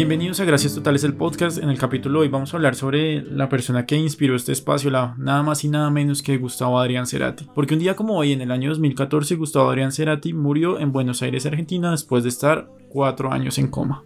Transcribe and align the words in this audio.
Bienvenidos 0.00 0.40
a 0.40 0.46
Gracias 0.46 0.74
Totales 0.74 1.04
el 1.04 1.12
podcast. 1.12 1.58
En 1.58 1.68
el 1.68 1.76
capítulo 1.76 2.20
de 2.20 2.24
hoy 2.24 2.32
vamos 2.32 2.54
a 2.54 2.56
hablar 2.56 2.74
sobre 2.74 3.20
la 3.20 3.50
persona 3.50 3.84
que 3.84 3.96
inspiró 3.96 4.34
este 4.34 4.50
espacio, 4.50 4.90
la, 4.90 5.14
nada 5.18 5.42
más 5.42 5.62
y 5.62 5.68
nada 5.68 5.90
menos 5.90 6.22
que 6.22 6.38
Gustavo 6.38 6.78
Adrián 6.78 7.06
Cerati. 7.06 7.46
Porque 7.54 7.74
un 7.74 7.80
día 7.80 7.96
como 7.96 8.16
hoy, 8.16 8.32
en 8.32 8.40
el 8.40 8.50
año 8.50 8.70
2014, 8.70 9.36
Gustavo 9.36 9.68
Adrián 9.68 9.92
Cerati 9.92 10.32
murió 10.32 10.80
en 10.80 10.92
Buenos 10.92 11.20
Aires, 11.20 11.44
Argentina, 11.44 11.90
después 11.90 12.22
de 12.22 12.30
estar 12.30 12.70
cuatro 12.88 13.30
años 13.30 13.58
en 13.58 13.68
coma. 13.68 14.02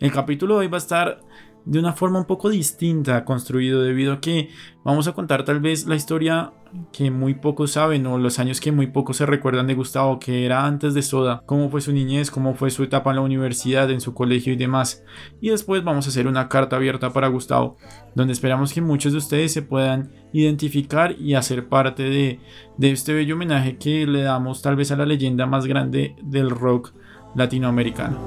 El 0.00 0.10
capítulo 0.10 0.54
de 0.54 0.60
hoy 0.62 0.66
va 0.66 0.78
a 0.78 0.82
estar 0.82 1.20
de 1.64 1.78
una 1.78 1.92
forma 1.92 2.18
un 2.18 2.24
poco 2.24 2.50
distinta 2.50 3.24
construido 3.24 3.82
debido 3.82 4.14
a 4.14 4.20
que 4.20 4.50
vamos 4.84 5.06
a 5.06 5.12
contar 5.12 5.44
tal 5.44 5.60
vez 5.60 5.86
la 5.86 5.94
historia 5.94 6.52
que 6.92 7.10
muy 7.10 7.34
pocos 7.34 7.72
saben 7.72 8.06
o 8.06 8.18
los 8.18 8.38
años 8.38 8.60
que 8.60 8.72
muy 8.72 8.86
pocos 8.86 9.18
se 9.18 9.26
recuerdan 9.26 9.66
de 9.66 9.74
Gustavo 9.74 10.18
que 10.18 10.44
era 10.44 10.66
antes 10.66 10.94
de 10.94 11.02
Soda, 11.02 11.42
cómo 11.46 11.70
fue 11.70 11.80
su 11.80 11.92
niñez, 11.92 12.30
cómo 12.30 12.54
fue 12.54 12.70
su 12.70 12.82
etapa 12.82 13.10
en 13.10 13.16
la 13.16 13.22
universidad, 13.22 13.90
en 13.90 14.00
su 14.00 14.14
colegio 14.14 14.52
y 14.52 14.56
demás. 14.56 15.04
Y 15.40 15.50
después 15.50 15.84
vamos 15.84 16.06
a 16.06 16.08
hacer 16.08 16.26
una 16.26 16.48
carta 16.48 16.76
abierta 16.76 17.12
para 17.12 17.28
Gustavo, 17.28 17.76
donde 18.14 18.32
esperamos 18.32 18.72
que 18.72 18.80
muchos 18.80 19.12
de 19.12 19.18
ustedes 19.18 19.52
se 19.52 19.62
puedan 19.62 20.10
identificar 20.32 21.14
y 21.18 21.34
hacer 21.34 21.68
parte 21.68 22.04
de, 22.04 22.40
de 22.78 22.90
este 22.90 23.12
bello 23.12 23.34
homenaje 23.34 23.76
que 23.76 24.06
le 24.06 24.22
damos 24.22 24.62
tal 24.62 24.76
vez 24.76 24.90
a 24.90 24.96
la 24.96 25.06
leyenda 25.06 25.46
más 25.46 25.66
grande 25.66 26.16
del 26.22 26.50
rock 26.50 26.92
latinoamericano. 27.34 28.18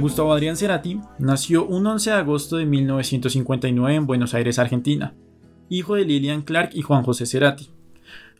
Gustavo 0.00 0.32
Adrián 0.32 0.56
Cerati 0.56 1.00
nació 1.18 1.66
un 1.66 1.84
11 1.84 2.10
de 2.10 2.16
agosto 2.16 2.56
de 2.56 2.66
1959 2.66 3.96
en 3.96 4.06
Buenos 4.06 4.32
Aires, 4.32 4.60
Argentina, 4.60 5.14
hijo 5.68 5.96
de 5.96 6.04
Lilian 6.04 6.42
Clark 6.42 6.70
y 6.72 6.82
Juan 6.82 7.02
José 7.02 7.26
Cerati. 7.26 7.70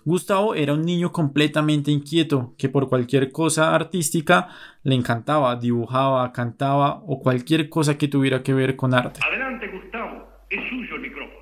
Gustavo 0.05 0.55
era 0.55 0.73
un 0.73 0.83
niño 0.83 1.11
completamente 1.11 1.91
inquieto 1.91 2.55
que 2.57 2.69
por 2.69 2.89
cualquier 2.89 3.33
cosa 3.33 3.75
artística 3.75 4.49
le 4.85 4.95
encantaba, 4.95 5.57
dibujaba, 5.57 6.33
cantaba 6.33 7.03
o 7.07 7.19
cualquier 7.19 7.69
cosa 7.69 7.99
que 7.99 8.07
tuviera 8.07 8.45
que 8.45 8.55
ver 8.55 8.77
con 8.77 8.95
arte. 8.95 9.19
Adelante, 9.29 9.67
Gustavo, 9.67 10.29
es 10.51 10.61
suyo 10.71 10.95
el 10.95 11.03
micrófono. 11.03 11.41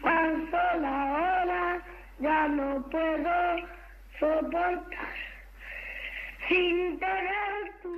Pasó 0.00 0.80
la 0.80 1.42
hora, 1.42 1.84
ya 2.20 2.48
no 2.48 2.88
puedo 2.88 3.30
soportar. 4.20 5.29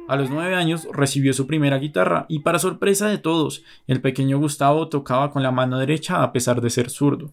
A 0.09 0.17
los 0.17 0.31
nueve 0.31 0.55
años 0.55 0.87
recibió 0.93 1.33
su 1.33 1.47
primera 1.47 1.79
guitarra 1.79 2.27
y 2.29 2.41
para 2.41 2.59
sorpresa 2.59 3.09
de 3.09 3.19
todos, 3.19 3.65
el 3.87 4.03
pequeño 4.03 4.39
Gustavo 4.39 4.89
tocaba 4.89 5.31
con 5.31 5.43
la 5.43 5.53
mano 5.53 5.79
derecha 5.79 6.23
a 6.23 6.33
pesar 6.33 6.61
de 6.61 6.71
ser 6.71 6.91
zurdo. 6.91 7.33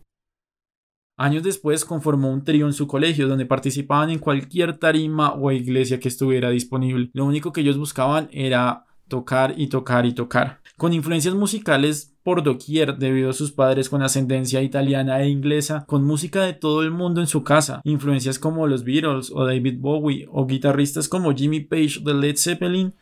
Años 1.17 1.43
después 1.43 1.83
conformó 1.83 2.31
un 2.31 2.45
trío 2.45 2.65
en 2.65 2.71
su 2.71 2.87
colegio 2.87 3.27
donde 3.27 3.45
participaban 3.45 4.09
en 4.09 4.19
cualquier 4.19 4.77
tarima 4.77 5.33
o 5.33 5.51
iglesia 5.51 5.99
que 5.99 6.07
estuviera 6.07 6.49
disponible. 6.51 7.09
Lo 7.11 7.25
único 7.25 7.51
que 7.51 7.59
ellos 7.59 7.77
buscaban 7.77 8.29
era 8.31 8.85
tocar 9.09 9.55
y 9.57 9.67
tocar 9.67 10.05
y 10.05 10.13
tocar. 10.13 10.61
Con 10.77 10.93
influencias 10.93 11.35
musicales 11.35 12.15
por 12.23 12.43
doquier 12.43 12.97
debido 12.97 13.31
a 13.31 13.33
sus 13.33 13.51
padres 13.51 13.89
con 13.89 14.01
ascendencia 14.01 14.61
italiana 14.61 15.21
e 15.21 15.29
inglesa, 15.29 15.83
con 15.87 16.05
música 16.05 16.43
de 16.43 16.53
todo 16.53 16.83
el 16.83 16.91
mundo 16.91 17.19
en 17.19 17.27
su 17.27 17.43
casa, 17.43 17.81
influencias 17.83 18.39
como 18.39 18.67
los 18.67 18.83
Beatles 18.83 19.31
o 19.33 19.45
David 19.45 19.79
Bowie 19.79 20.27
o 20.31 20.45
guitarristas 20.45 21.09
como 21.09 21.35
Jimmy 21.35 21.59
Page 21.59 21.99
de 22.01 22.13
Led 22.13 22.37
Zeppelin, 22.37 22.93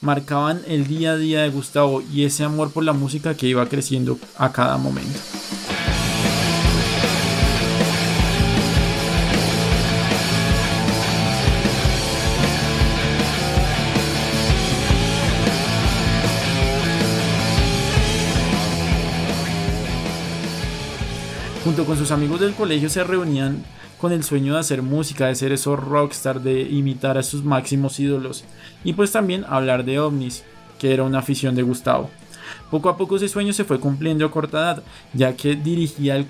marcaban 0.00 0.60
el 0.66 0.86
día 0.86 1.12
a 1.12 1.16
día 1.16 1.42
de 1.42 1.50
Gustavo 1.50 2.02
y 2.12 2.24
ese 2.24 2.44
amor 2.44 2.72
por 2.72 2.84
la 2.84 2.92
música 2.92 3.34
que 3.34 3.46
iba 3.46 3.66
creciendo 3.68 4.18
a 4.36 4.52
cada 4.52 4.76
momento. 4.76 5.18
Junto 21.74 21.88
con 21.88 21.98
sus 21.98 22.12
amigos 22.12 22.38
del 22.38 22.54
colegio 22.54 22.88
se 22.88 23.02
reunían 23.02 23.64
con 23.98 24.12
el 24.12 24.22
sueño 24.22 24.54
de 24.54 24.60
hacer 24.60 24.80
música, 24.80 25.26
de 25.26 25.34
ser 25.34 25.50
esos 25.50 25.76
rockstar, 25.76 26.40
de 26.40 26.62
imitar 26.62 27.18
a 27.18 27.22
sus 27.24 27.42
máximos 27.42 27.98
ídolos 27.98 28.44
y 28.84 28.92
pues 28.92 29.10
también 29.10 29.44
hablar 29.48 29.84
de 29.84 29.98
ovnis, 29.98 30.44
que 30.78 30.94
era 30.94 31.02
una 31.02 31.18
afición 31.18 31.56
de 31.56 31.64
Gustavo. 31.64 32.10
Poco 32.70 32.90
a 32.90 32.96
poco 32.96 33.16
ese 33.16 33.28
sueño 33.28 33.52
se 33.52 33.64
fue 33.64 33.80
cumpliendo 33.80 34.24
a 34.24 34.30
corta 34.30 34.58
edad, 34.58 34.82
ya 35.14 35.34
que 35.34 35.56
dirigía 35.56 36.14
el 36.14 36.28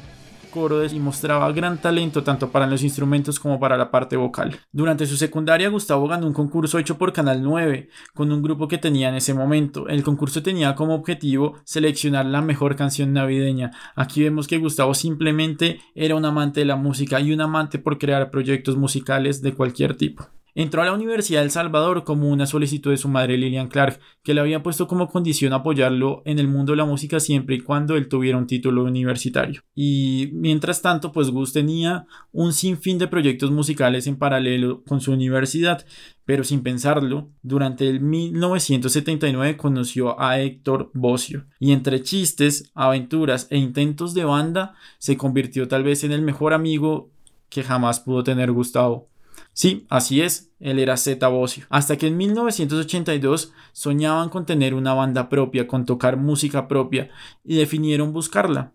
y 0.92 1.00
mostraba 1.00 1.50
gran 1.50 1.78
talento 1.78 2.22
tanto 2.22 2.50
para 2.50 2.68
los 2.68 2.84
instrumentos 2.84 3.40
como 3.40 3.58
para 3.58 3.76
la 3.76 3.90
parte 3.90 4.16
vocal. 4.16 4.56
Durante 4.70 5.04
su 5.04 5.16
secundaria, 5.16 5.68
Gustavo 5.68 6.06
ganó 6.06 6.28
un 6.28 6.32
concurso 6.32 6.78
hecho 6.78 6.96
por 6.96 7.12
Canal 7.12 7.42
9 7.42 7.88
con 8.14 8.30
un 8.30 8.40
grupo 8.40 8.68
que 8.68 8.78
tenía 8.78 9.08
en 9.08 9.16
ese 9.16 9.34
momento. 9.34 9.88
El 9.88 10.04
concurso 10.04 10.44
tenía 10.44 10.76
como 10.76 10.94
objetivo 10.94 11.54
seleccionar 11.64 12.26
la 12.26 12.40
mejor 12.40 12.76
canción 12.76 13.12
navideña. 13.12 13.72
Aquí 13.96 14.22
vemos 14.22 14.46
que 14.46 14.58
Gustavo 14.58 14.94
simplemente 14.94 15.80
era 15.96 16.14
un 16.14 16.24
amante 16.24 16.60
de 16.60 16.66
la 16.66 16.76
música 16.76 17.18
y 17.18 17.32
un 17.32 17.40
amante 17.40 17.80
por 17.80 17.98
crear 17.98 18.30
proyectos 18.30 18.76
musicales 18.76 19.42
de 19.42 19.54
cualquier 19.54 19.96
tipo. 19.96 20.28
Entró 20.56 20.82
a 20.82 20.84
la 20.84 20.92
Universidad 20.92 21.40
de 21.40 21.46
El 21.46 21.50
Salvador 21.50 22.04
como 22.04 22.28
una 22.28 22.46
solicitud 22.46 22.92
de 22.92 22.96
su 22.96 23.08
madre 23.08 23.36
Lilian 23.36 23.66
Clark, 23.66 23.98
que 24.22 24.34
le 24.34 24.40
había 24.40 24.62
puesto 24.62 24.86
como 24.86 25.08
condición 25.08 25.52
apoyarlo 25.52 26.22
en 26.24 26.38
el 26.38 26.46
mundo 26.46 26.72
de 26.72 26.76
la 26.76 26.84
música 26.84 27.18
siempre 27.18 27.56
y 27.56 27.60
cuando 27.60 27.96
él 27.96 28.08
tuviera 28.08 28.38
un 28.38 28.46
título 28.46 28.84
universitario. 28.84 29.62
Y 29.74 30.30
mientras 30.32 30.80
tanto, 30.80 31.10
pues 31.10 31.30
Gus 31.30 31.52
tenía 31.52 32.06
un 32.30 32.52
sinfín 32.52 32.98
de 32.98 33.08
proyectos 33.08 33.50
musicales 33.50 34.06
en 34.06 34.16
paralelo 34.16 34.84
con 34.84 35.00
su 35.00 35.10
universidad, 35.10 35.84
pero 36.24 36.44
sin 36.44 36.62
pensarlo, 36.62 37.30
durante 37.42 37.88
el 37.88 38.00
1979 38.00 39.56
conoció 39.56 40.20
a 40.20 40.40
Héctor 40.40 40.90
Bocio, 40.94 41.46
y 41.58 41.72
entre 41.72 42.02
chistes, 42.02 42.70
aventuras 42.74 43.48
e 43.50 43.58
intentos 43.58 44.14
de 44.14 44.24
banda, 44.24 44.74
se 44.98 45.16
convirtió 45.16 45.66
tal 45.66 45.82
vez 45.82 46.04
en 46.04 46.12
el 46.12 46.22
mejor 46.22 46.54
amigo 46.54 47.10
que 47.48 47.64
jamás 47.64 48.00
pudo 48.00 48.22
tener 48.22 48.52
Gustavo. 48.52 49.08
Sí, 49.52 49.86
así 49.88 50.20
es, 50.20 50.52
él 50.58 50.78
era 50.78 50.96
Zeta 50.96 51.28
Bocio. 51.28 51.66
Hasta 51.68 51.96
que 51.96 52.08
en 52.08 52.16
1982 52.16 53.52
soñaban 53.72 54.28
con 54.28 54.46
tener 54.46 54.74
una 54.74 54.94
banda 54.94 55.28
propia, 55.28 55.66
con 55.66 55.84
tocar 55.84 56.16
música 56.16 56.66
propia, 56.66 57.10
y 57.44 57.56
definieron 57.56 58.12
buscarla. 58.12 58.72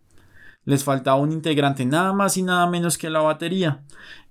Les 0.64 0.84
faltaba 0.84 1.18
un 1.18 1.32
integrante 1.32 1.86
nada 1.86 2.14
más 2.14 2.38
y 2.38 2.44
nada 2.44 2.68
menos 2.68 2.98
que 2.98 3.10
la 3.10 3.22
batería. 3.22 3.84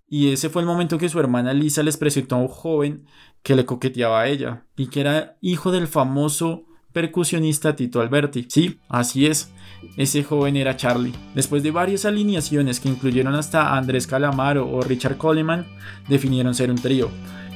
Y 0.09 0.33
ese 0.33 0.49
fue 0.49 0.63
el 0.63 0.69
momento 0.69 0.97
que 0.97 1.09
su 1.09 1.21
hermana 1.21 1.53
Lisa 1.53 1.83
les 1.83 1.97
presentó 1.97 2.37
a 2.37 2.39
un 2.39 2.49
joven 2.49 3.07
que 3.43 3.55
le 3.55 3.67
coqueteaba 3.67 4.21
a 4.21 4.29
ella, 4.29 4.65
y 4.77 4.87
que 4.87 5.01
era 5.01 5.37
hijo 5.41 5.71
del 5.71 5.87
famoso 5.87 6.68
percusionista 6.93 7.77
Tito 7.77 8.01
Alberti. 8.01 8.47
Sí, 8.49 8.79
así 8.89 9.27
es. 9.27 9.53
Ese 9.97 10.25
joven 10.25 10.57
era 10.57 10.77
Charlie. 10.77 11.15
Después 11.35 11.63
de 11.63 11.71
varias 11.71 12.05
alineaciones 12.05 12.81
que 12.81 12.89
incluyeron 12.89 13.35
hasta 13.35 13.77
Andrés 13.77 14.07
Calamaro 14.07 14.69
o 14.69 14.83
Richard 14.83 15.17
Coleman, 15.17 15.67
definieron 16.09 16.55
ser 16.55 16.71
un 16.71 16.77
trío. 16.77 17.11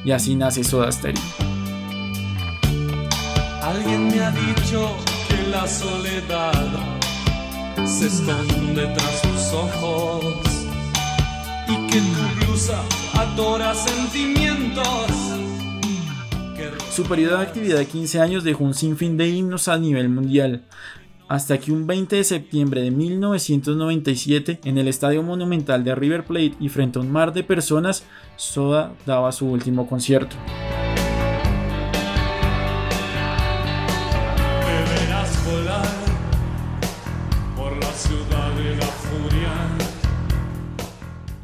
Y 0.04 0.12
así 0.12 0.34
nace 0.34 0.64
Soda 0.64 0.90
Stereo. 0.90 1.20
Alguien 3.62 4.08
me 4.08 4.20
ha 4.20 4.30
dicho 4.30 4.96
que 5.28 5.50
la 5.50 5.66
soledad 5.66 6.52
se 7.84 8.06
esconde 8.06 8.86
tras 8.86 9.22
sus 9.22 9.52
ojos 9.54 10.66
y 11.68 11.86
que 11.88 12.00
tu 12.00 12.46
blusa 12.46 12.80
adora 13.14 13.74
sentimientos. 13.74 15.51
Su 16.90 17.04
periodo 17.04 17.38
de 17.38 17.44
actividad 17.44 17.78
de 17.78 17.86
15 17.86 18.20
años 18.20 18.44
dejó 18.44 18.64
un 18.64 18.74
sinfín 18.74 19.16
de 19.16 19.28
himnos 19.28 19.68
a 19.68 19.78
nivel 19.78 20.08
mundial, 20.08 20.62
hasta 21.28 21.58
que 21.58 21.72
un 21.72 21.86
20 21.86 22.16
de 22.16 22.24
septiembre 22.24 22.82
de 22.82 22.90
1997, 22.90 24.60
en 24.64 24.76
el 24.76 24.88
Estadio 24.88 25.22
Monumental 25.22 25.84
de 25.84 25.94
River 25.94 26.24
Plate 26.24 26.54
y 26.60 26.68
frente 26.68 26.98
a 26.98 27.02
un 27.02 27.10
mar 27.10 27.32
de 27.32 27.42
personas, 27.42 28.04
Soda 28.36 28.92
daba 29.06 29.32
su 29.32 29.46
último 29.46 29.86
concierto. 29.86 30.36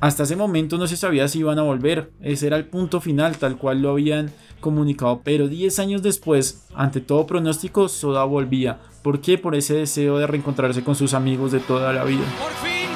Hasta 0.01 0.23
ese 0.23 0.37
momento 0.37 0.79
no 0.79 0.87
se 0.87 0.97
sabía 0.97 1.27
si 1.27 1.41
iban 1.41 1.59
a 1.59 1.63
volver, 1.63 2.13
ese 2.21 2.47
era 2.47 2.57
el 2.57 2.67
punto 2.67 3.01
final 3.01 3.37
tal 3.37 3.57
cual 3.57 3.83
lo 3.83 3.91
habían 3.91 4.31
comunicado, 4.61 5.21
pero 5.25 5.49
10 5.49 5.79
años 5.79 6.03
después, 6.03 6.67
ante 6.75 7.01
todo 7.01 7.27
pronóstico, 7.27 7.89
Soda 7.89 8.25
volvía. 8.25 8.79
¿Por 9.03 9.21
qué? 9.21 9.39
Por 9.39 9.55
ese 9.55 9.75
deseo 9.75 10.19
de 10.19 10.27
reencontrarse 10.27 10.83
con 10.83 10.95
sus 10.95 11.15
amigos 11.15 11.53
de 11.53 11.61
toda 11.61 11.93
la 11.93 12.05
vida. 12.05 12.25
Por 12.39 12.53
fin. 12.53 12.91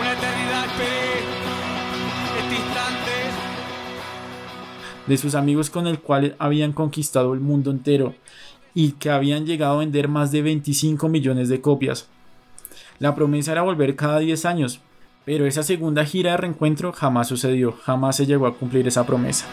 Una 0.00 0.12
eternidad 0.12 0.64
esperé 0.66 1.20
este 2.40 2.54
instante. 2.54 3.10
de 5.06 5.16
sus 5.16 5.34
amigos 5.34 5.70
con 5.70 5.86
el 5.86 5.98
cual 5.98 6.36
habían 6.38 6.72
conquistado 6.72 7.34
el 7.34 7.40
mundo 7.40 7.70
entero 7.70 8.14
y 8.74 8.92
que 8.92 9.10
habían 9.10 9.46
llegado 9.46 9.74
a 9.74 9.78
vender 9.78 10.08
más 10.08 10.30
de 10.30 10.42
25 10.42 11.08
millones 11.08 11.48
de 11.48 11.60
copias. 11.60 12.08
La 13.00 13.14
promesa 13.14 13.52
era 13.52 13.62
volver 13.62 13.96
cada 13.96 14.18
10 14.18 14.44
años, 14.44 14.82
pero 15.24 15.46
esa 15.46 15.62
segunda 15.62 16.04
gira 16.04 16.32
de 16.32 16.36
reencuentro 16.36 16.92
jamás 16.92 17.28
sucedió, 17.28 17.72
jamás 17.72 18.16
se 18.16 18.26
llegó 18.26 18.46
a 18.46 18.54
cumplir 18.54 18.86
esa 18.86 19.06
promesa. 19.06 19.46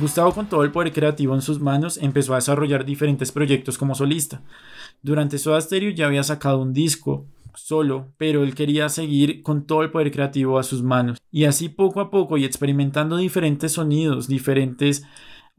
Gustavo 0.00 0.32
con 0.32 0.48
todo 0.48 0.64
el 0.64 0.72
poder 0.72 0.94
creativo 0.94 1.34
en 1.34 1.42
sus 1.42 1.60
manos 1.60 1.98
empezó 1.98 2.32
a 2.32 2.36
desarrollar 2.36 2.86
diferentes 2.86 3.30
proyectos 3.30 3.76
como 3.76 3.94
solista. 3.94 4.40
Durante 5.02 5.36
Soda 5.36 5.60
Stereo 5.60 5.90
ya 5.90 6.06
había 6.06 6.22
sacado 6.22 6.62
un 6.62 6.72
disco 6.72 7.26
solo, 7.54 8.08
pero 8.16 8.42
él 8.42 8.54
quería 8.54 8.88
seguir 8.88 9.42
con 9.42 9.66
todo 9.66 9.82
el 9.82 9.90
poder 9.90 10.10
creativo 10.10 10.58
a 10.58 10.62
sus 10.62 10.82
manos. 10.82 11.18
Y 11.30 11.44
así 11.44 11.68
poco 11.68 12.00
a 12.00 12.10
poco 12.10 12.36
y 12.36 12.44
experimentando 12.44 13.16
diferentes 13.16 13.72
sonidos, 13.72 14.28
diferentes 14.28 15.04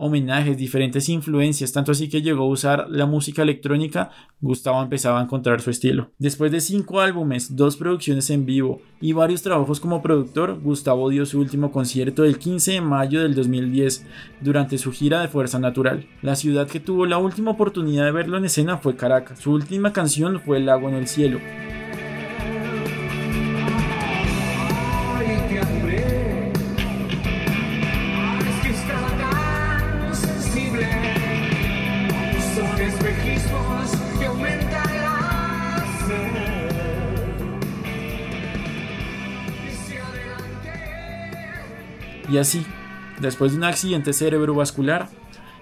homenajes, 0.01 0.57
diferentes 0.57 1.09
influencias, 1.09 1.73
tanto 1.73 1.91
así 1.91 2.07
que 2.07 2.21
llegó 2.21 2.43
a 2.43 2.47
usar 2.47 2.85
la 2.89 3.05
música 3.05 3.41
electrónica, 3.41 4.11
Gustavo 4.39 4.81
empezaba 4.81 5.19
a 5.19 5.23
encontrar 5.23 5.59
su 5.59 5.71
estilo. 5.71 6.11
Después 6.17 6.53
de 6.53 6.61
cinco 6.61 7.01
álbumes, 7.01 7.57
dos 7.57 7.75
producciones 7.75 8.29
en 8.29 8.45
vivo 8.45 8.81
y 9.01 9.11
varios 9.11 9.41
trabajos 9.41 9.81
como 9.81 10.01
productor, 10.01 10.57
Gustavo 10.61 11.09
dio 11.09 11.25
su 11.25 11.37
último 11.37 11.73
concierto 11.73 12.23
el 12.23 12.39
15 12.39 12.71
de 12.71 12.81
mayo 12.81 13.21
del 13.21 13.35
2010 13.35 14.05
durante 14.39 14.77
su 14.77 14.93
gira 14.93 15.19
de 15.19 15.27
Fuerza 15.27 15.59
Natural. 15.59 16.07
La 16.21 16.37
ciudad 16.37 16.69
que 16.69 16.79
tuvo 16.79 17.05
la 17.05 17.17
última 17.17 17.51
oportunidad 17.51 18.05
de 18.05 18.13
verlo 18.13 18.37
en 18.37 18.45
escena 18.45 18.77
fue 18.77 18.95
Caracas. 18.95 19.39
Su 19.39 19.51
última 19.51 19.91
canción 19.91 20.39
fue 20.39 20.59
El 20.59 20.67
lago 20.67 20.87
en 20.87 20.95
el 20.95 21.09
cielo. 21.09 21.39
Y 42.31 42.37
así, 42.37 42.65
después 43.19 43.51
de 43.51 43.57
un 43.57 43.63
accidente 43.63 44.13
cerebrovascular 44.13 45.09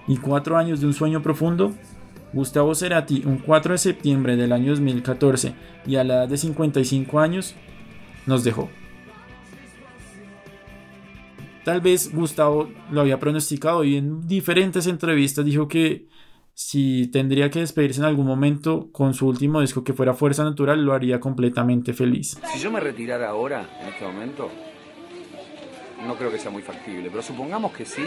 y 0.07 0.17
cuatro 0.17 0.57
años 0.57 0.81
de 0.81 0.87
un 0.87 0.93
sueño 0.93 1.21
profundo, 1.21 1.73
Gustavo 2.33 2.75
Cerati, 2.75 3.23
un 3.25 3.37
4 3.37 3.73
de 3.73 3.77
septiembre 3.77 4.35
del 4.35 4.51
año 4.51 4.71
2014 4.71 5.53
y 5.85 5.95
a 5.95 6.03
la 6.03 6.15
edad 6.15 6.27
de 6.27 6.37
55 6.37 7.19
años, 7.19 7.55
nos 8.25 8.43
dejó. 8.43 8.69
Tal 11.63 11.81
vez 11.81 12.13
Gustavo 12.13 12.69
lo 12.91 13.01
había 13.01 13.19
pronosticado 13.19 13.83
y 13.83 13.97
en 13.97 14.27
diferentes 14.27 14.87
entrevistas 14.87 15.45
dijo 15.45 15.67
que 15.67 16.07
si 16.53 17.07
tendría 17.07 17.49
que 17.49 17.59
despedirse 17.59 17.99
en 17.99 18.05
algún 18.05 18.25
momento 18.25 18.89
con 18.91 19.13
su 19.13 19.27
último 19.27 19.61
disco 19.61 19.83
que 19.83 19.93
fuera 19.93 20.13
Fuerza 20.13 20.43
Natural, 20.43 20.83
lo 20.83 20.93
haría 20.93 21.19
completamente 21.19 21.93
feliz. 21.93 22.39
Si 22.53 22.59
yo 22.59 22.71
me 22.71 22.79
retirara 22.79 23.29
ahora, 23.29 23.69
en 23.81 23.89
este 23.89 24.05
momento, 24.05 24.49
no 26.05 26.15
creo 26.15 26.31
que 26.31 26.39
sea 26.39 26.51
muy 26.51 26.61
factible, 26.61 27.09
pero 27.09 27.21
supongamos 27.21 27.71
que 27.71 27.85
sí, 27.85 28.03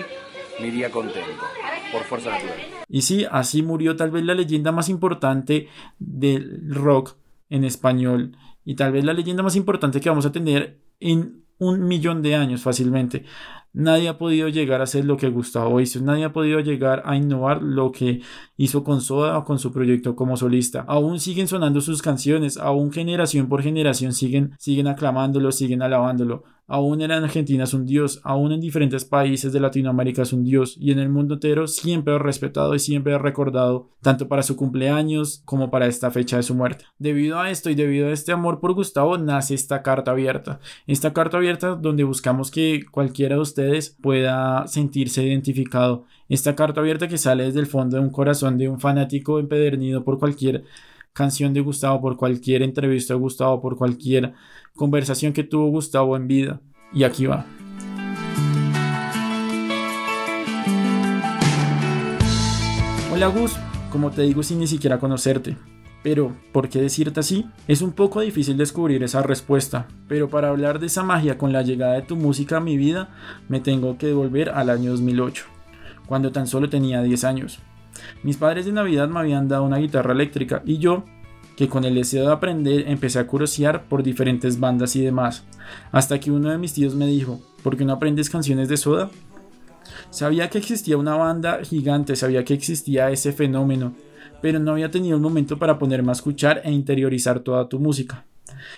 me 0.61 0.69
iría 0.69 0.91
contento, 0.91 1.45
por 1.93 2.03
fuerza 2.05 2.31
natural. 2.31 2.57
Y 2.89 3.03
sí, 3.03 3.27
así 3.31 3.63
murió 3.63 3.97
tal 3.97 4.11
vez 4.11 4.25
la 4.25 4.35
leyenda 4.35 4.73
más 4.73 4.89
importante 4.89 5.69
del 5.99 6.75
rock 6.75 7.17
en 7.49 7.65
español 7.65 8.37
y 8.65 8.75
tal 8.77 8.93
vez 8.93 9.05
la 9.05 9.13
leyenda 9.13 9.43
más 9.43 9.57
importante 9.57 10.01
que 10.01 10.09
vamos 10.09 10.27
a 10.27 10.33
tener 10.33 10.81
en 11.01 11.45
un 11.59 11.87
millón 11.87 12.23
de 12.23 12.35
años 12.35 12.63
fácilmente. 12.63 13.25
Nadie 13.73 14.09
ha 14.09 14.19
podido 14.19 14.49
llegar 14.49 14.81
a 14.81 14.85
hacer 14.85 15.05
lo 15.05 15.17
que 15.17 15.29
Gustavo 15.29 15.81
hizo, 15.81 16.01
nadie 16.01 16.25
ha 16.25 16.33
podido 16.33 16.59
llegar 16.59 17.03
a 17.05 17.17
innovar 17.17 17.63
lo 17.63 17.93
que 17.93 18.21
hizo 18.57 18.83
con 18.83 19.01
Soda 19.01 19.39
o 19.39 19.45
con 19.45 19.61
su 19.61 19.73
proyecto 19.73 20.17
como 20.17 20.37
solista. 20.37 20.85
Aún 20.89 21.21
siguen 21.21 21.47
sonando 21.47 21.81
sus 21.81 22.03
canciones, 22.03 22.57
aún 22.57 22.91
generación 22.93 23.49
por 23.49 23.63
generación 23.63 24.13
siguen, 24.13 24.57
siguen 24.59 24.89
aclamándolo, 24.89 25.53
siguen 25.53 25.83
alabándolo. 25.83 26.43
Aún 26.73 27.03
en 27.03 27.11
Argentina 27.11 27.65
es 27.65 27.75
un 27.75 27.85
dios, 27.85 28.21
aún 28.23 28.53
en 28.53 28.61
diferentes 28.61 29.05
países 29.05 29.53
de 29.53 29.59
Latinoamérica 29.59 30.23
es 30.23 30.33
un 30.33 30.45
dios 30.45 30.77
y 30.79 30.93
en 30.93 31.01
el 31.01 31.09
mundo 31.09 31.35
entero 31.35 31.67
siempre 31.67 32.15
es 32.15 32.23
respetado 32.23 32.77
y 32.77 32.79
siempre 32.79 33.13
es 33.13 33.21
recordado, 33.21 33.89
tanto 34.03 34.29
para 34.29 34.45
su 34.45 34.55
cumpleaños 34.55 35.43
como 35.45 35.73
para 35.73 35.89
esta 35.89 36.13
fecha 36.13 36.37
de 36.37 36.45
su 36.45 36.55
muerte. 36.55 36.85
Debido 36.97 37.41
a 37.41 37.51
esto 37.51 37.71
y 37.71 37.75
debido 37.75 38.07
a 38.07 38.13
este 38.13 38.31
amor 38.31 38.61
por 38.61 38.75
Gustavo 38.75 39.19
nace 39.19 39.55
esta 39.55 39.83
carta 39.83 40.13
abierta. 40.13 40.61
Esta 40.87 41.13
carta 41.13 41.39
abierta 41.39 41.75
donde 41.75 42.05
buscamos 42.05 42.53
que 42.53 42.83
cualquiera 42.89 43.35
de 43.35 43.41
ustedes 43.41 43.97
pueda 44.01 44.65
sentirse 44.69 45.25
identificado. 45.25 46.05
Esta 46.29 46.55
carta 46.55 46.83
abierta 46.83 47.09
que 47.09 47.19
sale 47.19 47.47
desde 47.47 47.59
el 47.59 47.67
fondo 47.67 47.97
de 47.97 48.05
un 48.05 48.11
corazón 48.11 48.59
de 48.59 48.69
un 48.69 48.79
fanático 48.79 49.41
empedernido 49.41 50.05
por 50.05 50.21
cualquier 50.21 50.63
canción 51.13 51.53
de 51.55 51.61
Gustavo, 51.61 52.01
por 52.01 52.17
cualquier 52.17 52.63
entrevista 52.63 53.15
de 53.15 53.21
Gustavo, 53.21 53.61
por 53.61 53.77
cualquier 53.77 54.33
conversación 54.75 55.33
que 55.33 55.45
tuvo 55.45 55.69
Gustavo 55.69 56.17
en 56.17 56.29
vida. 56.29 56.61
Y 56.93 57.05
aquí 57.05 57.27
va. 57.27 57.47
Hola 63.13 63.27
Gus, 63.27 63.55
como 63.91 64.11
te 64.11 64.23
digo 64.23 64.43
sin 64.43 64.61
ni 64.61 64.67
siquiera 64.67 64.99
conocerte. 64.99 65.57
Pero, 66.03 66.35
¿por 66.53 66.71
qué 66.71 66.81
decirte 66.81 67.21
así? 67.21 67.47
Es 67.69 67.83
un 67.83 67.93
poco 67.93 68.21
difícil 68.21 68.57
descubrir 68.57 69.03
esa 69.03 69.23
respuesta, 69.23 69.89
pero 70.09 70.31
para 70.31 70.49
hablar 70.49 70.79
de 70.79 70.87
esa 70.87 71.03
magia 71.03 71.37
con 71.37 71.53
la 71.53 71.63
llegada 71.63 71.95
de 71.95 72.03
tu 72.03 72.17
música 72.17 72.57
a 72.57 72.61
mi 72.61 72.79
vida, 72.79 73.11
me 73.49 73.61
tengo 73.61 73.99
que 73.99 74.07
devolver 74.07 74.49
al 74.49 74.71
año 74.71 74.93
2008, 74.93 75.45
cuando 76.07 76.33
tan 76.33 76.47
solo 76.47 76.71
tenía 76.71 77.03
10 77.03 77.25
años. 77.25 77.61
Mis 78.23 78.37
padres 78.37 78.67
de 78.67 78.73
Navidad 78.73 79.09
me 79.09 79.21
habían 79.21 79.49
dado 79.49 79.65
una 79.65 79.79
guitarra 79.79 80.13
eléctrica 80.13 80.63
y 80.65 80.79
yo, 80.79 81.05
que 81.57 81.69
con 81.69 81.85
el 81.85 81.95
deseo 81.95 82.27
de 82.27 82.33
aprender 82.33 82.89
empecé 82.89 83.19
a 83.19 83.27
curiosear 83.27 83.85
por 83.85 84.03
diferentes 84.03 84.59
bandas 84.59 84.97
y 84.97 85.03
demás, 85.03 85.45
hasta 85.93 86.19
que 86.19 86.31
uno 86.31 86.51
de 86.51 86.59
mis 86.59 86.73
tíos 86.73 86.95
me 86.95 87.07
dijo, 87.07 87.41
¿por 87.63 87.77
qué 87.77 87.85
no 87.85 87.93
aprendes 87.93 88.31
canciones 88.31 88.69
de 88.69 88.77
soda? 88.77 89.11
Sabía 90.11 90.49
que 90.49 90.59
existía 90.59 90.97
una 90.97 91.17
banda 91.17 91.61
gigante, 91.63 92.17
sabía 92.17 92.45
que 92.45 92.55
existía 92.55 93.11
ese 93.11 93.33
fenómeno, 93.33 93.95
pero 94.41 94.59
no 94.59 94.73
había 94.73 94.91
tenido 94.91 95.17
un 95.17 95.23
momento 95.23 95.59
para 95.59 95.79
ponerme 95.79 96.11
a 96.11 96.13
escuchar 96.13 96.63
e 96.65 96.71
interiorizar 96.71 97.41
toda 97.41 97.69
tu 97.69 97.79
música. 97.79 98.25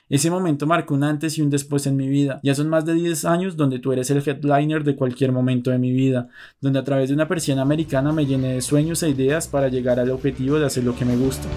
Ese 0.08 0.30
momento 0.30 0.66
marcó 0.66 0.94
un 0.94 1.04
antes 1.04 1.38
y 1.38 1.42
un 1.42 1.50
después 1.50 1.86
en 1.86 1.96
mi 1.96 2.08
vida. 2.08 2.40
Ya 2.42 2.54
son 2.54 2.68
más 2.68 2.84
de 2.84 2.94
10 2.94 3.24
años 3.24 3.56
donde 3.56 3.78
tú 3.78 3.92
eres 3.92 4.10
el 4.10 4.22
headliner 4.26 4.84
de 4.84 4.96
cualquier 4.96 5.32
momento 5.32 5.70
de 5.70 5.78
mi 5.78 5.92
vida, 5.92 6.28
donde 6.60 6.78
a 6.78 6.84
través 6.84 7.08
de 7.08 7.14
una 7.14 7.28
persiana 7.28 7.62
americana 7.62 8.12
me 8.12 8.26
llené 8.26 8.54
de 8.54 8.62
sueños 8.62 9.02
e 9.02 9.10
ideas 9.10 9.48
para 9.48 9.68
llegar 9.68 9.98
al 9.98 10.10
objetivo 10.10 10.58
de 10.58 10.66
hacer 10.66 10.84
lo 10.84 10.96
que 10.96 11.04
me 11.04 11.16
gusta. 11.16 11.48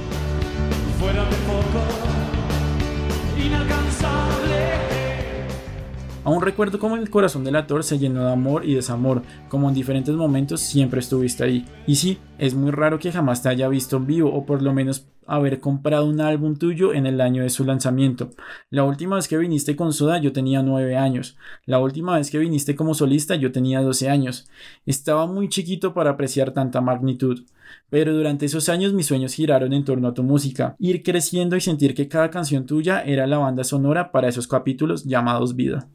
Aún 6.25 6.41
recuerdo 6.41 6.79
cómo 6.79 6.95
el 6.95 7.11
corazón 7.11 7.43
del 7.43 7.55
actor 7.55 7.83
se 7.83 7.99
llenó 7.99 8.25
de 8.25 8.31
amor 8.31 8.65
y 8.65 8.73
desamor, 8.73 9.21
como 9.47 9.69
en 9.69 9.75
diferentes 9.75 10.15
momentos 10.15 10.59
siempre 10.59 10.99
estuviste 10.99 11.43
ahí. 11.43 11.65
Y 11.85 11.97
sí, 11.97 12.17
es 12.39 12.55
muy 12.55 12.71
raro 12.71 12.97
que 12.97 13.11
jamás 13.11 13.43
te 13.43 13.49
haya 13.49 13.67
visto 13.67 13.97
en 13.97 14.07
vivo, 14.07 14.33
o 14.33 14.43
por 14.43 14.63
lo 14.63 14.73
menos 14.73 15.07
haber 15.27 15.59
comprado 15.59 16.07
un 16.07 16.19
álbum 16.21 16.55
tuyo 16.55 16.93
en 16.95 17.05
el 17.05 17.21
año 17.21 17.43
de 17.43 17.51
su 17.51 17.63
lanzamiento. 17.63 18.31
La 18.71 18.83
última 18.83 19.17
vez 19.17 19.27
que 19.27 19.37
viniste 19.37 19.75
con 19.75 19.93
Soda 19.93 20.17
yo 20.17 20.33
tenía 20.33 20.63
9 20.63 20.97
años. 20.97 21.37
La 21.67 21.77
última 21.77 22.17
vez 22.17 22.31
que 22.31 22.39
viniste 22.39 22.75
como 22.75 22.95
solista 22.95 23.35
yo 23.35 23.51
tenía 23.51 23.81
12 23.81 24.09
años. 24.09 24.49
Estaba 24.87 25.27
muy 25.27 25.47
chiquito 25.47 25.93
para 25.93 26.09
apreciar 26.11 26.53
tanta 26.53 26.81
magnitud. 26.81 27.45
Pero 27.91 28.15
durante 28.15 28.47
esos 28.47 28.67
años 28.69 28.93
mis 28.93 29.05
sueños 29.05 29.35
giraron 29.35 29.73
en 29.73 29.85
torno 29.85 30.07
a 30.07 30.13
tu 30.15 30.23
música, 30.23 30.75
ir 30.79 31.03
creciendo 31.03 31.55
y 31.55 31.61
sentir 31.61 31.93
que 31.93 32.07
cada 32.07 32.31
canción 32.31 32.65
tuya 32.65 33.01
era 33.01 33.27
la 33.27 33.37
banda 33.37 33.63
sonora 33.63 34.11
para 34.11 34.27
esos 34.27 34.47
capítulos 34.47 35.03
llamados 35.03 35.55
vida. 35.55 35.87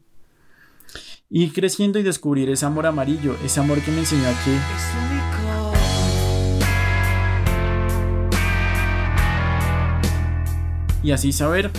Ir 1.33 1.53
creciendo 1.53 1.97
y 1.97 2.03
descubrir 2.03 2.49
ese 2.49 2.65
amor 2.65 2.85
amarillo, 2.85 3.37
ese 3.45 3.61
amor 3.61 3.79
que 3.79 3.89
me 3.89 3.99
enseñó 3.99 4.27
a 4.27 4.33
que... 4.43 4.57
Y 11.07 11.11
así 11.11 11.31
saber 11.31 11.71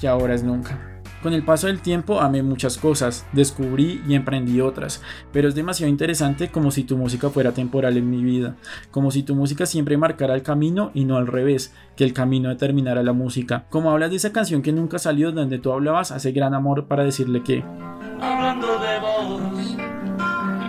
que 0.00 0.08
ahora 0.08 0.34
es 0.34 0.42
nunca. 0.42 0.89
Con 1.22 1.34
el 1.34 1.42
paso 1.42 1.66
del 1.66 1.80
tiempo 1.80 2.20
amé 2.20 2.42
muchas 2.42 2.78
cosas, 2.78 3.26
descubrí 3.32 4.02
y 4.08 4.14
emprendí 4.14 4.62
otras, 4.62 5.02
pero 5.32 5.48
es 5.48 5.54
demasiado 5.54 5.90
interesante 5.90 6.48
como 6.48 6.70
si 6.70 6.84
tu 6.84 6.96
música 6.96 7.28
fuera 7.28 7.52
temporal 7.52 7.98
en 7.98 8.08
mi 8.08 8.22
vida, 8.22 8.56
como 8.90 9.10
si 9.10 9.22
tu 9.22 9.34
música 9.34 9.66
siempre 9.66 9.98
marcara 9.98 10.34
el 10.34 10.42
camino 10.42 10.90
y 10.94 11.04
no 11.04 11.18
al 11.18 11.26
revés, 11.26 11.74
que 11.94 12.04
el 12.04 12.14
camino 12.14 12.48
determinara 12.48 13.02
la 13.02 13.12
música. 13.12 13.66
Como 13.68 13.90
hablas 13.90 14.08
de 14.08 14.16
esa 14.16 14.32
canción 14.32 14.62
que 14.62 14.72
nunca 14.72 14.98
salió 14.98 15.30
donde 15.30 15.58
tú 15.58 15.72
hablabas 15.72 16.10
hace 16.10 16.32
gran 16.32 16.54
amor 16.54 16.86
para 16.86 17.04
decirle 17.04 17.42
que... 17.42 17.62
Hablando 18.20 18.78
de 18.78 18.98
vos, 19.00 19.76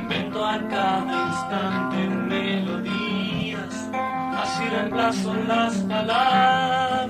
invento 0.02 0.46
a 0.46 0.68
cada 0.68 1.28
instante 1.30 2.10
melodías, 2.28 3.90
así 4.36 4.64
reemplazo 4.70 5.34
las 5.48 5.76
palabras. 5.78 7.01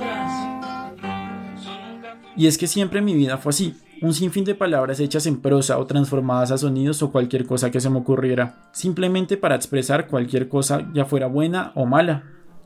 Y 2.36 2.48
es 2.48 2.58
que 2.58 2.68
siempre 2.68 3.02
mi 3.02 3.14
vida 3.14 3.38
fue 3.38 3.52
así, 3.52 3.76
un 4.02 4.14
sinfín 4.14 4.46
de 4.46 4.56
palabras 4.56 5.00
hechas 5.00 5.28
en 5.28 5.42
prosa 5.42 5.78
o 5.78 5.86
transformadas 5.86 6.52
a 6.52 6.58
sonidos 6.58 7.04
o 7.04 7.12
cualquier 7.12 7.46
cosa 7.46 7.70
que 7.70 7.80
se 7.80 7.90
me 7.90 8.00
ocurriera, 8.00 8.70
simplemente 8.72 9.38
para 9.38 9.56
expresar 9.56 10.08
cualquier 10.08 10.50
cosa 10.50 10.90
ya 10.94 11.06
fuera 11.06 11.28
buena 11.28 11.72
o 11.76 11.86
mala. 11.86 12.24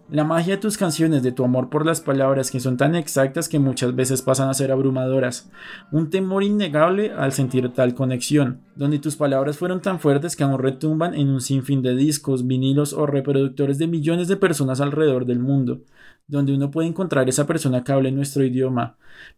La 0.08 0.24
magia 0.24 0.56
de 0.56 0.62
tus 0.62 0.78
canciones, 0.78 1.24
de 1.24 1.32
tu 1.32 1.44
amor 1.44 1.72
por 1.72 1.84
las 1.84 2.00
palabras 2.00 2.52
que 2.52 2.60
son 2.60 2.78
tan 2.78 2.94
exactas 2.94 3.50
que 3.50 3.58
muchas 3.58 3.96
veces 3.96 4.22
pasan 4.22 4.50
a 4.50 4.54
ser 4.54 4.72
abrumadoras. 4.72 5.50
Un 5.92 6.12
temor 6.12 6.44
innegable 6.44 7.12
al 7.12 7.32
sentir 7.32 7.74
tal 7.74 7.96
conexión, 7.96 8.62
donde 8.76 9.00
tus 9.00 9.16
palabras 9.16 9.58
fueron 9.58 9.82
tan 9.82 10.00
fuertes 10.00 10.36
que 10.36 10.44
aún 10.44 10.60
retumban 10.60 11.16
en 11.16 11.30
un 11.30 11.42
sinfín 11.42 11.82
de 11.82 11.96
discos, 11.96 12.46
vinilos 12.46 12.94
o 12.94 13.08
reproductores 13.08 13.80
de 13.80 13.88
millones 13.88 14.28
de 14.28 14.38
personas 14.38 14.80
alrededor 14.80 15.26
del 15.26 15.40
mundo, 15.40 15.82
donde 16.28 16.54
uno 16.54 16.70
puede 16.70 16.88
encontrar 16.88 17.28
esa 17.28 17.48
persona 17.48 17.84
que 17.84 17.92
hable 17.92 18.12
nuestro 18.12 18.44
idioma. 18.44 18.98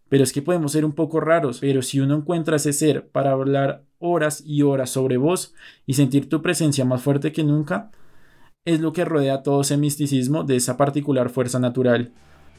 Pero 0.10 0.26
es 0.26 0.34
que 0.34 0.42
podemos 0.42 0.74
ser 0.74 0.84
un 0.84 0.92
poco 0.92 1.22
raros, 1.22 1.60
pero 1.62 1.82
si 1.82 2.02
uno 2.02 2.14
encuentra 2.14 2.58
ese 2.58 2.74
ser 2.74 3.08
para 3.08 3.32
hablar 3.32 3.86
horas 4.00 4.44
y 4.46 4.64
horas 4.64 4.90
sobre 4.90 5.16
vos 5.16 5.54
y 5.86 5.94
sentir 5.94 6.28
tu 6.28 6.42
presencia 6.42 6.84
más 6.84 7.02
fuerte 7.02 7.32
que 7.32 7.46
nunca, 7.46 7.90
es 8.68 8.82
lo 8.82 8.92
que 8.92 9.06
rodea 9.06 9.44
todo 9.44 9.62
ese 9.62 9.78
misticismo 9.78 10.44
de 10.44 10.58
esa 10.58 10.76
particular 10.76 11.30
fuerza 11.30 11.58
natural, 11.58 12.12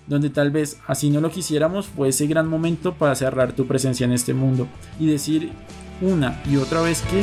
donde 0.06 0.30
tal 0.30 0.50
vez 0.50 0.78
así 0.86 1.10
no 1.10 1.20
lo 1.20 1.30
quisiéramos 1.30 1.86
fue 1.86 2.08
ese 2.08 2.26
gran 2.26 2.48
momento 2.48 2.94
para 2.94 3.14
cerrar 3.14 3.52
tu 3.52 3.66
presencia 3.66 4.06
en 4.06 4.12
este 4.12 4.32
mundo 4.32 4.68
y 4.98 5.06
decir 5.06 5.50
una 6.00 6.40
y 6.50 6.56
otra 6.56 6.80
vez 6.80 7.02
que 7.02 7.22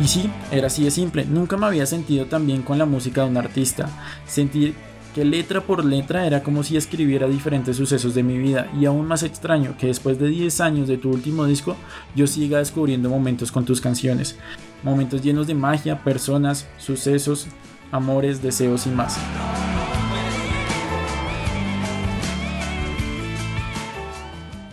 Y 0.00 0.06
sí, 0.06 0.30
era 0.52 0.68
así 0.68 0.84
de 0.84 0.92
simple. 0.92 1.24
Nunca 1.24 1.56
me 1.56 1.66
había 1.66 1.84
sentido 1.84 2.26
tan 2.26 2.46
bien 2.46 2.62
con 2.62 2.78
la 2.78 2.86
música 2.86 3.22
de 3.22 3.30
un 3.30 3.36
artista. 3.36 3.90
Sentir 4.26 4.74
que 5.18 5.24
letra 5.24 5.60
por 5.62 5.84
letra 5.84 6.28
era 6.28 6.44
como 6.44 6.62
si 6.62 6.76
escribiera 6.76 7.26
diferentes 7.26 7.76
sucesos 7.76 8.14
de 8.14 8.22
mi 8.22 8.38
vida. 8.38 8.70
Y 8.78 8.86
aún 8.86 9.04
más 9.04 9.24
extraño 9.24 9.74
que 9.76 9.88
después 9.88 10.16
de 10.16 10.28
10 10.28 10.60
años 10.60 10.86
de 10.86 10.96
tu 10.96 11.10
último 11.10 11.44
disco, 11.44 11.74
yo 12.14 12.28
siga 12.28 12.58
descubriendo 12.58 13.10
momentos 13.10 13.50
con 13.50 13.64
tus 13.64 13.80
canciones. 13.80 14.38
Momentos 14.84 15.20
llenos 15.20 15.48
de 15.48 15.54
magia, 15.54 16.04
personas, 16.04 16.68
sucesos, 16.78 17.48
amores, 17.90 18.42
deseos 18.42 18.86
y 18.86 18.90
más. 18.90 19.18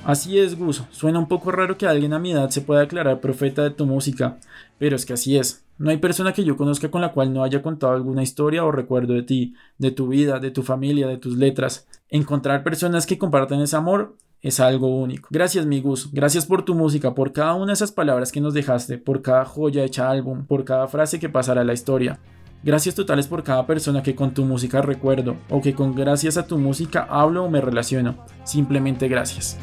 Así 0.06 0.38
es, 0.38 0.56
Gus. 0.56 0.84
Suena 0.92 1.18
un 1.18 1.28
poco 1.28 1.52
raro 1.52 1.80
que 1.80 1.88
alguien 1.88 2.14
a 2.14 2.20
mi 2.20 2.32
edad 2.32 2.52
se 2.52 2.62
pueda 2.62 2.82
declarar 2.82 3.22
profeta 3.22 3.64
de 3.64 3.72
tu 3.72 3.88
música, 3.88 4.38
pero 4.78 4.96
es 4.96 5.04
que 5.04 5.14
así 5.14 5.36
es. 5.36 5.66
No 5.80 5.90
hay 5.90 5.98
persona 5.98 6.32
que 6.32 6.44
yo 6.44 6.56
conozca 6.56 6.92
con 6.92 7.02
la 7.02 7.12
cual 7.12 7.34
no 7.34 7.44
haya 7.44 7.64
contado 7.64 7.94
alguna 7.94 8.22
historia 8.22 8.64
o 8.64 8.72
recuerdo 8.72 9.14
de 9.14 9.24
ti, 9.24 9.56
de 9.80 9.90
tu 9.90 10.08
vida, 10.08 10.40
de 10.40 10.52
tu 10.52 10.62
familia, 10.62 11.08
de 11.08 11.18
tus 11.18 11.36
letras. 11.38 11.88
Encontrar 12.08 12.64
personas 12.64 13.08
que 13.08 13.18
compartan 13.18 13.62
ese 13.62 13.76
amor 13.76 14.16
es 14.44 14.60
algo 14.60 14.96
único. 14.96 15.28
Gracias, 15.32 15.66
mi 15.66 15.82
Gus. 15.82 16.14
Gracias 16.14 16.46
por 16.46 16.64
tu 16.64 16.76
música, 16.76 17.16
por 17.16 17.34
cada 17.34 17.56
una 17.56 17.68
de 17.68 17.74
esas 17.74 17.92
palabras 17.92 18.32
que 18.32 18.42
nos 18.42 18.54
dejaste, 18.54 19.00
por 19.00 19.24
cada 19.24 19.44
joya 19.44 19.84
hecha 19.84 20.08
álbum, 20.08 20.46
por 20.46 20.66
cada 20.66 20.88
frase 20.88 21.20
que 21.20 21.30
pasará 21.30 21.62
a 21.62 21.66
la 21.66 21.74
historia. 21.74 22.20
Gracias 22.64 22.94
totales 22.96 23.28
por 23.28 23.44
cada 23.44 23.66
persona 23.66 24.04
que 24.04 24.16
con 24.16 24.34
tu 24.34 24.46
música 24.46 24.82
recuerdo 24.82 25.36
o 25.50 25.62
que 25.62 25.74
con 25.74 25.94
gracias 25.94 26.38
a 26.38 26.48
tu 26.48 26.58
música 26.58 27.08
hablo 27.10 27.44
o 27.44 27.50
me 27.50 27.60
relaciono. 27.60 28.16
Simplemente 28.44 29.08
gracias. 29.08 29.58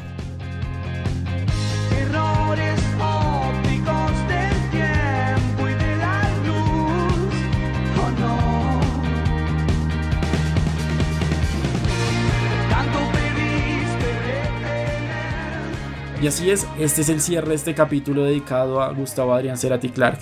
Y 16.23 16.27
así 16.27 16.49
es, 16.49 16.65
este 16.79 17.01
es 17.01 17.09
el 17.09 17.19
cierre 17.19 17.49
de 17.49 17.55
este 17.55 17.75
capítulo 17.75 18.23
dedicado 18.23 18.81
a 18.81 18.93
Gustavo 18.93 19.33
Adrián 19.33 19.57
Cerati 19.57 19.89
Clark. 19.89 20.19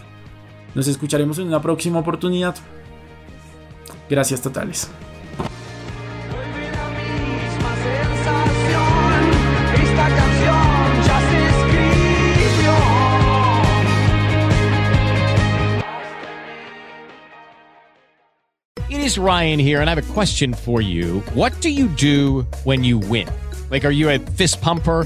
Nos 0.74 0.88
escucharemos 0.88 1.38
en 1.38 1.46
una 1.46 1.62
próxima 1.62 2.00
oportunidad. 2.00 2.56
Gracias 4.10 4.42
totales. 4.42 4.90
It 18.90 19.02
is 19.02 19.20
Ryan 19.20 19.60
here 19.60 19.82
and 19.82 19.88
I 19.88 19.94
have 19.94 20.00
a 20.00 20.14
question 20.14 20.56
for 20.56 20.82
you. 20.82 21.20
What 21.36 21.54
do 21.62 21.70
you 21.70 21.90
do 21.90 22.48
when 22.64 22.84
you 22.84 22.98
win? 22.98 23.28
Like 23.70 23.86
are 23.86 23.94
you 23.94 24.10
a 24.10 24.18
fist 24.18 24.62
pumper? 24.62 25.06